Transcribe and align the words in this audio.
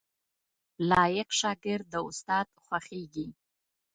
لايق 0.89 1.29
شاګرد 1.39 1.85
د 1.93 1.95
استاد 2.09 2.47
خوښیږي 2.65 3.27